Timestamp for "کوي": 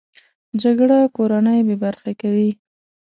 2.21-2.49